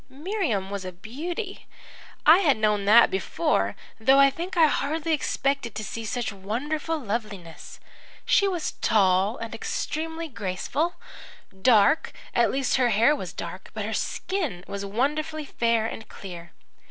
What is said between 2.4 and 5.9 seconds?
known that before, though I think I hardly expected to